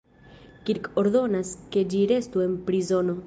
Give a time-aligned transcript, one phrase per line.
[0.69, 3.19] Kirk ordonas ke ĝi restu en prizono.